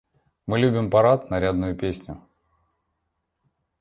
[0.47, 2.17] Мы любим парад, нарядную песню.